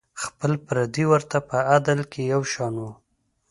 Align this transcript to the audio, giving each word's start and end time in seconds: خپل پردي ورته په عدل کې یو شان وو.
خپل 0.23 0.51
پردي 0.65 1.03
ورته 1.11 1.37
په 1.49 1.57
عدل 1.73 1.99
کې 2.11 2.21
یو 2.33 2.41
شان 2.53 2.73
وو. 2.81 2.91